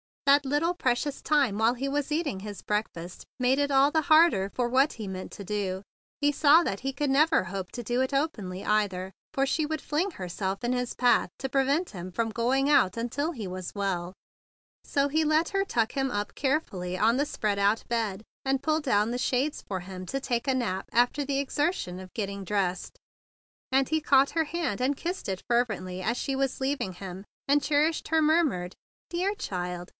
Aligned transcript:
That 0.25 0.45
little 0.45 0.73
precious 0.73 1.21
time 1.21 1.57
while 1.59 1.73
he 1.73 1.89
was 1.89 2.11
eating 2.11 2.39
his 2.39 2.61
breakfast 2.63 3.25
made 3.37 3.59
it 3.59 3.69
all 3.69 3.91
the 3.91 4.03
harder 4.03 4.49
for 4.55 4.67
what 4.69 4.93
he 4.93 5.05
meant 5.07 5.31
to 5.33 5.43
do. 5.43 5.83
He 6.21 6.31
saw 6.31 6.63
that 6.63 6.79
he 6.79 6.93
could 6.93 7.09
never 7.09 7.43
hope 7.43 7.69
to 7.73 7.83
do 7.83 7.99
it 8.01 8.13
openly, 8.13 8.63
either; 8.63 9.11
for 9.33 9.45
she 9.45 9.65
would 9.65 9.81
fling 9.81 10.11
herself 10.11 10.63
in 10.63 10.71
his 10.73 10.95
path 10.95 11.29
to 11.39 11.49
prevent 11.49 11.89
him 11.89 12.11
from 12.11 12.29
going 12.29 12.69
out 12.69 12.95
until 12.97 13.33
he 13.33 13.45
was 13.45 13.75
well; 13.75 14.13
so 14.85 15.07
he 15.09 15.23
let 15.25 15.49
her 15.49 15.65
tuck 15.65 15.91
him 15.91 16.09
up 16.09 16.33
carefully 16.33 16.97
on 16.97 17.17
the 17.17 17.25
spread 17.25 17.59
up 17.59 17.85
bed, 17.89 18.23
and 18.45 18.63
pull 18.63 18.79
down 18.79 19.11
the 19.11 19.17
shades 19.17 19.61
for 19.67 19.81
him 19.81 20.05
to 20.07 20.19
take 20.21 20.47
a 20.47 20.55
nap 20.55 20.85
after 20.93 21.25
the 21.25 21.39
exertion 21.39 21.99
of 21.99 22.13
getting 22.13 22.45
dressed; 22.45 22.97
and 23.71 23.89
he 23.89 23.99
caught 24.01 24.31
her 24.31 24.45
hand, 24.45 24.79
and 24.81 24.97
kissed 24.97 25.27
it 25.27 25.43
fervently 25.47 26.01
as 26.01 26.15
she 26.17 26.35
was 26.37 26.61
leaving 26.61 26.93
him; 26.93 27.25
and 27.49 27.61
cherished 27.61 28.07
her 28.07 28.21
murmured 28.21 28.73
"Dear 29.09 29.35
child!" 29.35 29.89